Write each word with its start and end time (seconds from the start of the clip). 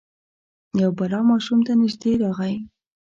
یو 0.81 0.89
بلا 0.99 1.19
ماشوم 1.29 1.59
ته 1.67 1.73
نژدې 1.81 2.11
راغی. 2.21 2.55